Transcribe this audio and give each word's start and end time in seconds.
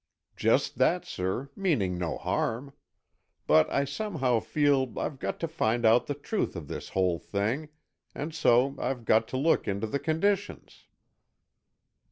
"Just 0.35 0.79
that, 0.79 1.05
sir, 1.05 1.51
meaning 1.55 1.95
no 1.95 2.17
harm. 2.17 2.73
But 3.45 3.69
I 3.71 3.85
somehow 3.85 4.39
feel 4.39 4.91
I've 4.97 5.19
got 5.19 5.39
to 5.41 5.47
find 5.47 5.85
out 5.85 6.07
the 6.07 6.15
truth 6.15 6.55
of 6.55 6.67
this 6.67 6.89
whole 6.97 7.19
thing, 7.19 7.69
and 8.15 8.33
so 8.33 8.75
I've 8.79 9.05
got 9.05 9.27
to 9.27 9.37
look 9.37 9.67
into 9.67 9.85
the 9.85 9.99
conditions." 9.99 10.87